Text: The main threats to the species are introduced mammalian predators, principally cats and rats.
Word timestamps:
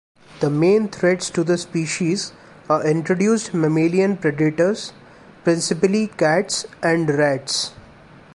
The 0.39 0.49
main 0.49 0.87
threats 0.87 1.29
to 1.29 1.43
the 1.43 1.59
species 1.59 2.33
are 2.67 2.83
introduced 2.83 3.53
mammalian 3.53 4.17
predators, 4.17 4.93
principally 5.43 6.07
cats 6.07 6.65
and 6.81 7.07
rats. 7.07 7.73